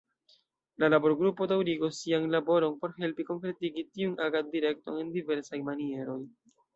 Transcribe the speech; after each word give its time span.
La 0.83 0.87
laborgrupo 0.91 1.47
daŭrigos 1.51 1.99
sian 2.05 2.25
laboron 2.37 2.73
por 2.85 2.95
helpi 3.03 3.25
konkretigi 3.29 3.83
tiun 3.91 4.17
agaddirekton 4.29 4.97
en 5.03 5.13
diversaj 5.19 5.61
manieroj. 5.69 6.17